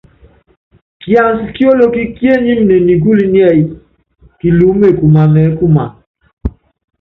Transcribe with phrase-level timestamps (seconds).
[1.01, 3.63] Kiansi ki olokí kíényími ne nikúlu nḭ́ɛ́yí,
[4.39, 5.89] Kiluúme kumanɛɛ́ kuman.